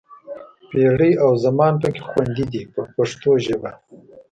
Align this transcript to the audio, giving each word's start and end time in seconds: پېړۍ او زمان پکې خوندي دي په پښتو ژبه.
پېړۍ 0.69 1.13
او 1.23 1.31
زمان 1.45 1.73
پکې 1.81 2.01
خوندي 2.07 2.45
دي 2.51 2.61
په 2.73 2.81
پښتو 2.95 3.31
ژبه. 3.45 3.71